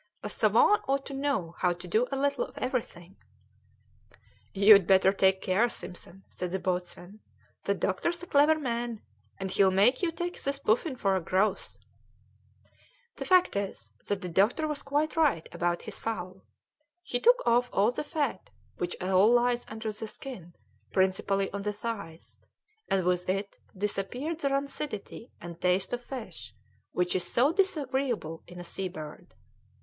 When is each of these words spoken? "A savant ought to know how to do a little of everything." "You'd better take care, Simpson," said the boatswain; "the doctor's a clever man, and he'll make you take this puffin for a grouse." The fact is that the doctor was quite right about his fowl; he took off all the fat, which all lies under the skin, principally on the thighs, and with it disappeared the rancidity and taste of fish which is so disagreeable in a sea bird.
"A 0.23 0.31
savant 0.31 0.81
ought 0.87 1.05
to 1.05 1.13
know 1.13 1.53
how 1.59 1.73
to 1.73 1.87
do 1.87 2.07
a 2.11 2.15
little 2.17 2.43
of 2.45 2.57
everything." 2.57 3.17
"You'd 4.51 4.87
better 4.87 5.13
take 5.13 5.41
care, 5.43 5.69
Simpson," 5.69 6.23
said 6.27 6.49
the 6.49 6.57
boatswain; 6.57 7.19
"the 7.65 7.75
doctor's 7.75 8.23
a 8.23 8.25
clever 8.25 8.57
man, 8.59 9.01
and 9.37 9.51
he'll 9.51 9.69
make 9.69 10.01
you 10.01 10.11
take 10.11 10.41
this 10.41 10.57
puffin 10.57 10.95
for 10.95 11.15
a 11.15 11.21
grouse." 11.21 11.77
The 13.17 13.25
fact 13.25 13.55
is 13.55 13.91
that 14.07 14.21
the 14.23 14.27
doctor 14.27 14.67
was 14.67 14.81
quite 14.81 15.15
right 15.15 15.47
about 15.53 15.83
his 15.83 15.99
fowl; 15.99 16.45
he 17.03 17.19
took 17.19 17.37
off 17.45 17.69
all 17.71 17.91
the 17.91 18.03
fat, 18.03 18.49
which 18.77 18.95
all 18.99 19.29
lies 19.31 19.67
under 19.69 19.91
the 19.91 20.07
skin, 20.07 20.55
principally 20.91 21.51
on 21.51 21.61
the 21.61 21.73
thighs, 21.73 22.37
and 22.89 23.05
with 23.05 23.29
it 23.29 23.55
disappeared 23.77 24.39
the 24.39 24.49
rancidity 24.49 25.29
and 25.39 25.61
taste 25.61 25.93
of 25.93 26.01
fish 26.01 26.55
which 26.91 27.15
is 27.15 27.23
so 27.23 27.53
disagreeable 27.53 28.41
in 28.47 28.59
a 28.59 28.63
sea 28.63 28.87
bird. 28.89 29.35